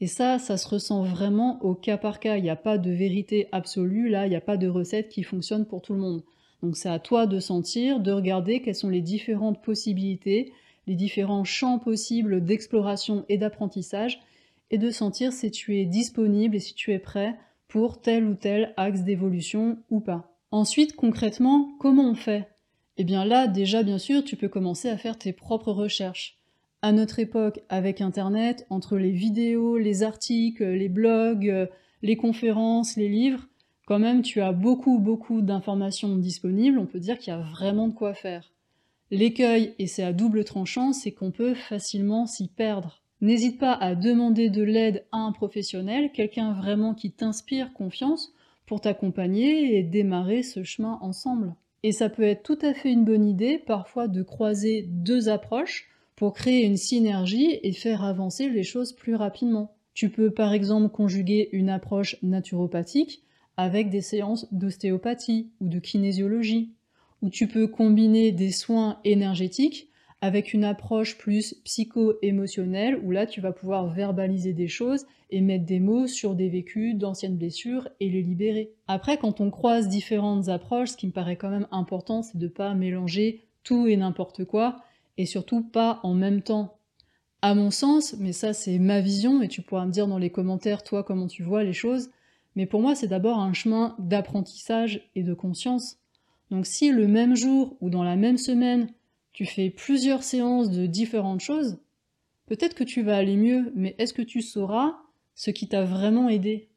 [0.00, 2.36] Et ça, ça se ressent vraiment au cas par cas.
[2.36, 5.22] Il n'y a pas de vérité absolue, là, il n'y a pas de recette qui
[5.22, 6.24] fonctionne pour tout le monde.
[6.62, 10.52] Donc c'est à toi de sentir, de regarder quelles sont les différentes possibilités,
[10.86, 14.20] les différents champs possibles d'exploration et d'apprentissage,
[14.70, 17.36] et de sentir si tu es disponible et si tu es prêt
[17.68, 20.34] pour tel ou tel axe d'évolution ou pas.
[20.50, 22.51] Ensuite, concrètement, comment on fait
[22.98, 26.38] Eh bien là, déjà, bien sûr, tu peux commencer à faire tes propres recherches.
[26.82, 31.68] À notre époque, avec Internet, entre les vidéos, les articles, les blogs,
[32.02, 33.48] les conférences, les livres,
[33.86, 37.88] quand même, tu as beaucoup, beaucoup d'informations disponibles, on peut dire qu'il y a vraiment
[37.88, 38.52] de quoi faire.
[39.10, 43.02] L'écueil, et c'est à double tranchant, c'est qu'on peut facilement s'y perdre.
[43.20, 48.32] N'hésite pas à demander de l'aide à un professionnel, quelqu'un vraiment qui t'inspire confiance,
[48.66, 51.54] pour t'accompagner et démarrer ce chemin ensemble.
[51.82, 55.88] Et ça peut être tout à fait une bonne idée parfois de croiser deux approches
[56.16, 59.74] pour créer une synergie et faire avancer les choses plus rapidement.
[59.94, 63.24] Tu peux par exemple conjuguer une approche naturopathique
[63.56, 66.72] avec des séances d'ostéopathie ou de kinésiologie,
[67.20, 69.90] ou tu peux combiner des soins énergétiques
[70.22, 75.66] avec une approche plus psycho-émotionnelle où là tu vas pouvoir verbaliser des choses et mettre
[75.66, 78.70] des mots sur des vécus d'anciennes blessures et les libérer.
[78.86, 82.46] Après, quand on croise différentes approches, ce qui me paraît quand même important, c'est de
[82.46, 84.84] pas mélanger tout et n'importe quoi
[85.18, 86.78] et surtout pas en même temps.
[87.42, 90.30] À mon sens, mais ça c'est ma vision et tu pourras me dire dans les
[90.30, 92.10] commentaires toi comment tu vois les choses,
[92.54, 95.98] mais pour moi c'est d'abord un chemin d'apprentissage et de conscience.
[96.52, 98.86] Donc si le même jour ou dans la même semaine
[99.32, 101.78] tu fais plusieurs séances de différentes choses,
[102.46, 104.96] peut-être que tu vas aller mieux, mais est-ce que tu sauras
[105.34, 106.68] ce qui t'a vraiment aidé?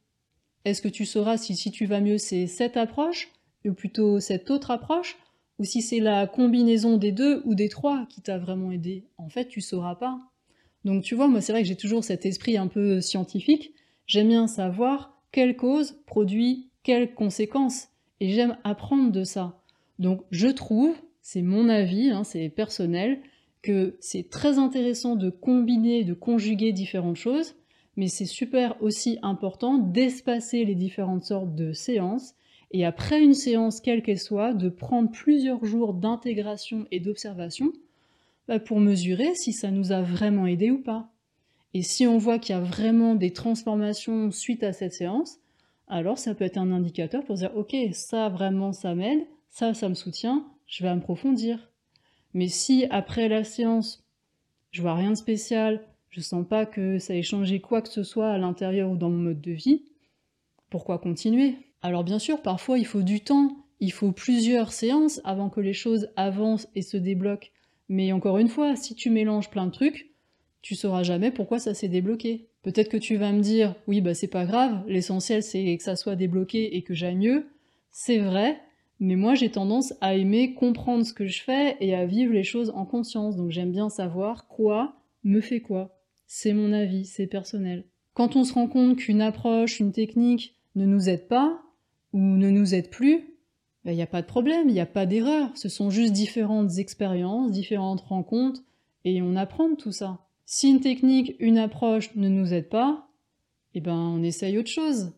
[0.63, 3.31] Est-ce que tu sauras si, si tu vas mieux c'est cette approche,
[3.65, 5.17] ou plutôt cette autre approche,
[5.59, 9.05] ou si c'est la combinaison des deux ou des trois qui t'a vraiment aidé?
[9.17, 10.19] En fait, tu sauras pas.
[10.83, 13.73] Donc tu vois, moi c'est vrai que j'ai toujours cet esprit un peu scientifique,
[14.05, 17.87] j'aime bien savoir quelle cause produit quelles conséquences,
[18.19, 19.59] et j'aime apprendre de ça.
[19.97, 20.95] Donc je trouve
[21.27, 23.19] c'est mon avis, hein, c'est personnel,
[23.63, 27.55] que c'est très intéressant de combiner, de conjuguer différentes choses,
[27.95, 32.35] mais c'est super aussi important d'espacer les différentes sortes de séances,
[32.69, 37.73] et après une séance, quelle qu'elle soit, de prendre plusieurs jours d'intégration et d'observation
[38.47, 41.09] bah, pour mesurer si ça nous a vraiment aidé ou pas.
[41.73, 45.39] Et si on voit qu'il y a vraiment des transformations suite à cette séance,
[45.87, 49.89] alors ça peut être un indicateur pour dire ok, ça vraiment ça m'aide, ça ça
[49.89, 51.71] me soutient, je vais approfondir.
[52.33, 54.05] Mais si après la séance,
[54.71, 58.03] je vois rien de spécial, je sens pas que ça ait changé quoi que ce
[58.03, 59.83] soit à l'intérieur ou dans mon mode de vie,
[60.69, 61.55] pourquoi continuer?
[61.81, 65.73] Alors bien sûr, parfois il faut du temps, il faut plusieurs séances avant que les
[65.73, 67.49] choses avancent et se débloquent.
[67.87, 70.11] Mais encore une fois, si tu mélanges plein de trucs,
[70.61, 72.47] tu sauras jamais pourquoi ça s'est débloqué.
[72.63, 75.95] Peut-être que tu vas me dire, oui, bah c'est pas grave, l'essentiel c'est que ça
[75.95, 77.45] soit débloqué et que j'aille mieux.
[77.91, 78.59] C'est vrai,
[78.99, 82.43] mais moi, j'ai tendance à aimer comprendre ce que je fais et à vivre les
[82.43, 83.35] choses en conscience.
[83.35, 85.97] Donc j'aime bien savoir quoi me fait quoi.
[86.27, 87.85] C'est mon avis, c'est personnel.
[88.13, 91.61] Quand on se rend compte qu'une approche, une technique ne nous aide pas
[92.13, 93.15] ou ne nous aide plus,
[93.83, 95.51] il ben, n'y a pas de problème, il n'y a pas d'erreur.
[95.55, 98.63] Ce sont juste différentes expériences, différentes rencontres,
[99.03, 100.25] et on apprend de tout ça.
[100.45, 103.09] Si une technique, une approche ne nous aide pas,
[103.73, 105.11] eh ben on essaye autre chose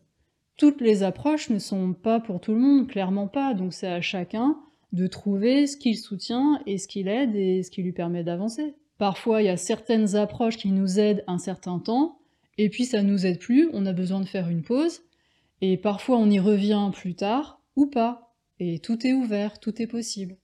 [0.58, 4.02] toutes les approches ne sont pas pour tout le monde, clairement pas, donc c'est à
[4.02, 4.58] chacun
[4.92, 8.74] de trouver ce qu'il soutient et ce qu'il aide et ce qui lui permet d'avancer.
[8.98, 12.18] Parfois, il y a certaines approches qui nous aident un certain temps,
[12.58, 15.02] et puis ça nous aide plus, on a besoin de faire une pause,
[15.60, 19.86] et parfois on y revient plus tard, ou pas, et tout est ouvert, tout est
[19.86, 20.36] possible.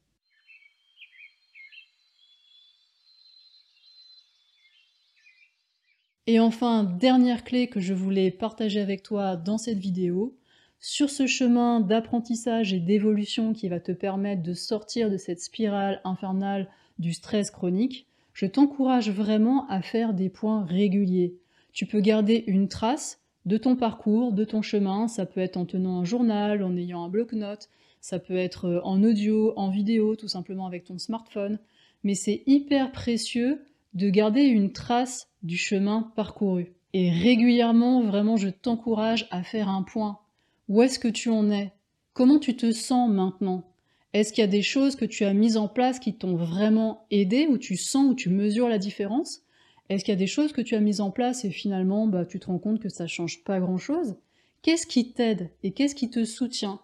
[6.27, 10.37] Et enfin, dernière clé que je voulais partager avec toi dans cette vidéo,
[10.81, 16.01] sur ce chemin d'apprentissage et d'évolution qui va te permettre de sortir de cette spirale
[16.05, 16.69] infernale
[16.99, 21.37] du stress chronique, je t'encourage vraiment à faire des points réguliers.
[21.73, 25.67] Tu peux garder une trace de ton parcours, de ton chemin, ça peut être en
[25.67, 27.69] tenant un journal, en ayant un bloc-notes,
[28.01, 31.59] ça peut être euh, en audio, en vidéo, tout simplement avec ton smartphone,
[32.03, 33.63] mais c'est hyper précieux
[33.95, 36.73] de garder une trace du chemin parcouru.
[36.93, 40.19] Et régulièrement, vraiment, je t'encourage à faire un point.
[40.69, 41.73] Où est-ce que tu en es?
[42.13, 43.65] Comment tu te sens maintenant?
[44.13, 47.07] Est-ce qu'il y a des choses que tu as mises en place qui t'ont vraiment
[47.11, 49.43] aidé, où tu sens, où tu mesures la différence?
[49.89, 52.25] Est-ce qu'il y a des choses que tu as mises en place et finalement bah,
[52.25, 54.17] tu te rends compte que ça change pas grand-chose?
[54.63, 56.81] Qu'est-ce qui t'aide et qu'est-ce qui te soutient?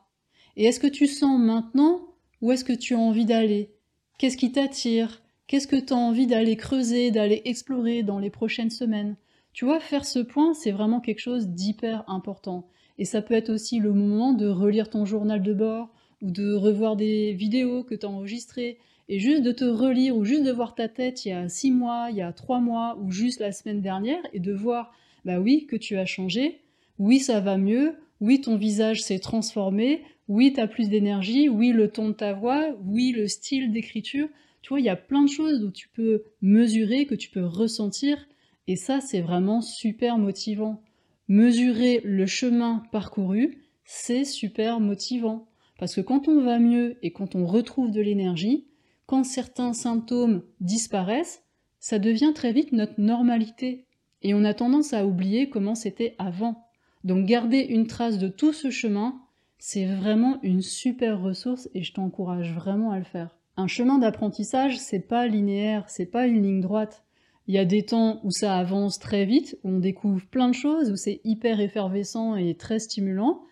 [0.56, 2.02] Et est-ce que tu sens maintenant
[2.42, 3.70] où est-ce que tu as envie d'aller?
[4.18, 5.22] Qu'est-ce qui t'attire?
[5.50, 9.16] Qu'est-ce que tu as envie d'aller creuser, d'aller explorer dans les prochaines semaines?
[9.52, 12.68] Tu vois, faire ce point, c'est vraiment quelque chose d'hyper important.
[12.98, 15.88] Et ça peut être aussi le moment de relire ton journal de bord
[16.22, 18.78] ou de revoir des vidéos que tu as enregistrées.
[19.08, 21.72] Et juste de te relire ou juste de voir ta tête il y a six
[21.72, 24.92] mois, il y a trois mois ou juste la semaine dernière et de voir,
[25.24, 26.60] bah oui, que tu as changé,
[27.00, 31.72] oui, ça va mieux, oui, ton visage s'est transformé, oui, tu as plus d'énergie, oui,
[31.72, 34.28] le ton de ta voix, oui, le style d'écriture.
[34.62, 37.44] Tu vois, il y a plein de choses où tu peux mesurer, que tu peux
[37.44, 38.26] ressentir,
[38.66, 40.82] et ça, c'est vraiment super motivant.
[41.28, 45.48] Mesurer le chemin parcouru, c'est super motivant.
[45.78, 48.66] Parce que quand on va mieux et quand on retrouve de l'énergie,
[49.06, 51.42] quand certains symptômes disparaissent,
[51.80, 53.86] ça devient très vite notre normalité.
[54.22, 56.66] Et on a tendance à oublier comment c'était avant.
[57.02, 59.20] Donc garder une trace de tout ce chemin,
[59.58, 63.39] c'est vraiment une super ressource et je t'encourage vraiment à le faire.
[63.56, 67.04] Un chemin d'apprentissage, c'est pas linéaire, c'est pas une ligne droite.
[67.46, 70.54] Il y a des temps où ça avance très vite, où on découvre plein de
[70.54, 73.42] choses, où c'est hyper effervescent et très stimulant.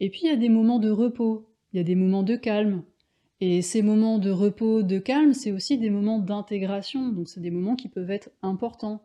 [0.00, 2.36] Et puis il y a des moments de repos, il y a des moments de
[2.36, 2.82] calme.
[3.40, 7.50] Et ces moments de repos, de calme, c'est aussi des moments d'intégration, donc c'est des
[7.50, 9.02] moments qui peuvent être importants.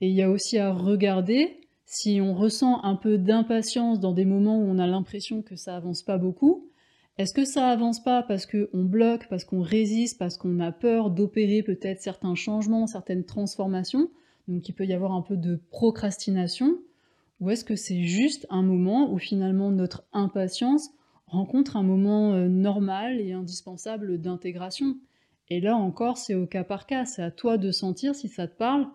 [0.00, 4.24] Et il y a aussi à regarder si on ressent un peu d'impatience dans des
[4.24, 6.71] moments où on a l'impression que ça avance pas beaucoup,
[7.18, 11.10] est-ce que ça avance pas parce qu'on bloque, parce qu'on résiste, parce qu'on a peur
[11.10, 14.10] d'opérer peut-être certains changements, certaines transformations?
[14.48, 16.78] Donc il peut y avoir un peu de procrastination.
[17.40, 20.90] Ou est-ce que c'est juste un moment où finalement notre impatience
[21.26, 24.96] rencontre un moment euh, normal et indispensable d'intégration?
[25.50, 28.46] Et là encore, c'est au cas par cas, c'est à toi de sentir si ça
[28.46, 28.86] te parle,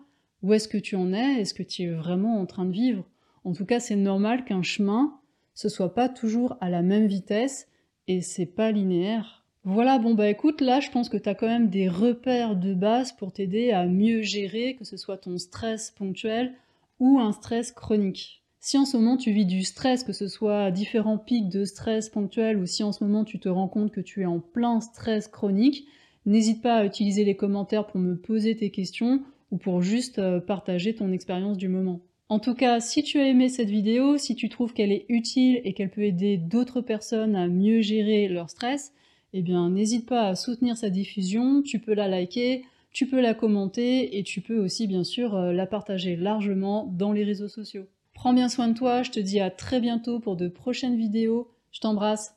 [0.42, 3.04] où est-ce que tu en es, est-ce que tu es vraiment en train de vivre?
[3.44, 5.18] En tout cas, c'est normal qu'un chemin,
[5.54, 7.67] ce soit pas toujours à la même vitesse
[8.08, 9.44] et c'est pas linéaire.
[9.64, 12.72] Voilà, bon bah écoute, là je pense que tu as quand même des repères de
[12.72, 16.54] base pour t'aider à mieux gérer, que ce soit ton stress ponctuel
[16.98, 18.42] ou un stress chronique.
[18.60, 22.08] Si en ce moment tu vis du stress, que ce soit différents pics de stress
[22.08, 24.80] ponctuel ou si en ce moment tu te rends compte que tu es en plein
[24.80, 25.86] stress chronique,
[26.24, 30.40] n'hésite pas à utiliser les commentaires pour me poser tes questions ou pour juste euh,
[30.40, 32.00] partager ton expérience du moment.
[32.30, 35.60] En tout cas, si tu as aimé cette vidéo, si tu trouves qu'elle est utile
[35.64, 38.92] et qu'elle peut aider d'autres personnes à mieux gérer leur stress,
[39.32, 43.32] eh bien n'hésite pas à soutenir sa diffusion, tu peux la liker, tu peux la
[43.34, 47.86] commenter et tu peux aussi bien sûr euh, la partager largement dans les réseaux sociaux.
[48.12, 51.50] Prends bien soin de toi, je te dis à très bientôt pour de prochaines vidéos.
[51.72, 52.34] Je t'embrasse.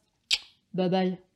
[0.73, 1.30] Bye bye.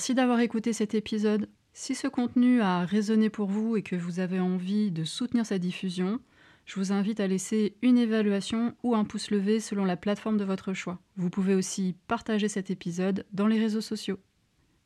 [0.00, 1.50] Merci d'avoir écouté cet épisode.
[1.74, 5.58] Si ce contenu a résonné pour vous et que vous avez envie de soutenir sa
[5.58, 6.20] diffusion,
[6.64, 10.44] je vous invite à laisser une évaluation ou un pouce levé selon la plateforme de
[10.44, 11.00] votre choix.
[11.16, 14.18] Vous pouvez aussi partager cet épisode dans les réseaux sociaux.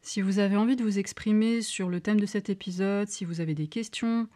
[0.03, 3.41] Si vous avez envie de vous exprimer sur le thème de cet épisode, si vous
[3.41, 4.27] avez des questions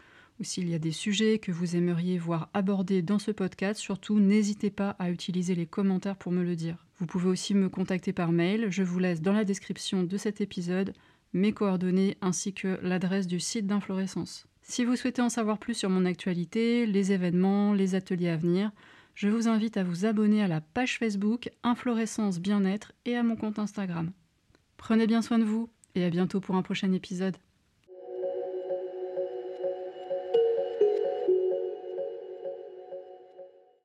[0.40, 4.20] ou s'il y a des sujets que vous aimeriez voir abordés dans ce podcast, surtout
[4.20, 6.86] n'hésitez pas à utiliser les commentaires pour me le dire.
[6.98, 8.66] Vous pouvez aussi me contacter par mail.
[8.70, 10.94] Je vous laisse dans la description de cet épisode
[11.32, 14.46] mes coordonnées ainsi que l'adresse du site d'Inflorescence.
[14.62, 18.70] Si vous souhaitez en savoir plus sur mon actualité, les événements, les ateliers à venir,
[19.14, 23.34] je vous invite à vous abonner à la page Facebook Inflorescence Bien-être et à mon
[23.34, 24.12] compte Instagram.
[24.76, 27.36] Prenez bien soin de vous et à bientôt pour un prochain épisode.